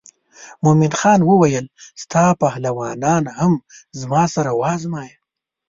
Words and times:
مومن 0.63 0.91
خان 0.99 1.19
وویل 1.29 1.65
ستا 2.01 2.25
پهلوانان 2.41 3.23
هم 3.39 3.53
زما 3.99 4.23
سره 4.33 4.51
وازمایه. 4.61 5.15